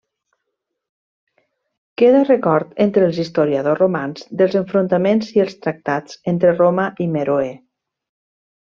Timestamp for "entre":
2.87-3.05, 6.35-6.57